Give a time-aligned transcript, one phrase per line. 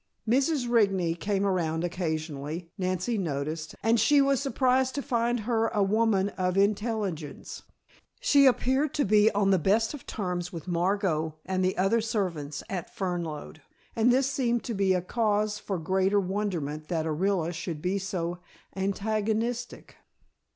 [0.27, 0.67] Mrs.
[0.67, 6.29] Rigney came around occasionally, Nancy noticed, and she was surprised to find her a woman
[6.29, 7.61] of intelligence.
[8.19, 12.63] She appeared to be on the best of terms with Margot and the other servants
[12.67, 13.61] at Fernlode,
[13.95, 18.39] and this seemed to be cause for greater wonderment that Orilla should be so
[18.75, 19.97] antagonistic.